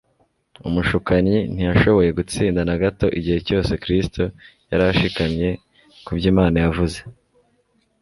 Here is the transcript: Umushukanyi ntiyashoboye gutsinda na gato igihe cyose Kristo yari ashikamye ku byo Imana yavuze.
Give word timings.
Umushukanyi 0.67 1.37
ntiyashoboye 1.53 2.09
gutsinda 2.19 2.59
na 2.67 2.75
gato 2.83 3.05
igihe 3.19 3.39
cyose 3.47 3.71
Kristo 3.83 4.23
yari 4.69 4.83
ashikamye 4.91 5.49
ku 6.03 6.09
byo 6.17 6.27
Imana 6.33 6.55
yavuze. 6.65 6.99